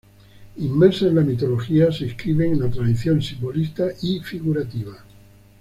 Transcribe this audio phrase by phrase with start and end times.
[0.57, 4.97] Inmersas en la mitología, se inscriben en la tradición simbolista y figurativa.